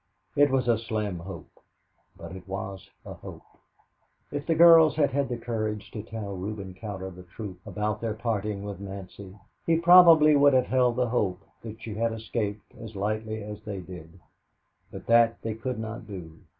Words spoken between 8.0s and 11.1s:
their parting with Nancy, he probably would have held the